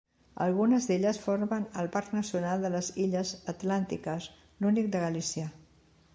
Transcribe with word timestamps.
Algunes 0.43 0.87
d'elles 0.91 1.19
formen 1.25 1.67
el 1.83 1.89
Parc 1.97 2.15
Nacional 2.19 2.65
de 2.65 2.73
les 2.77 2.91
Illes 3.05 3.35
Atlàntiques, 3.55 4.31
l'únic 4.65 4.93
de 4.97 5.05
Galícia. 5.07 5.49